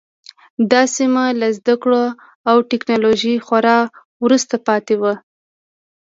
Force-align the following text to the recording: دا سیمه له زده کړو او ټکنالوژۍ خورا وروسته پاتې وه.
دا 0.71 0.81
سیمه 0.95 1.23
له 1.39 1.47
زده 1.57 1.75
کړو 1.83 2.05
او 2.49 2.55
ټکنالوژۍ 2.71 3.35
خورا 3.45 3.77
وروسته 4.23 4.55
پاتې 4.67 4.95
وه. 5.01 5.13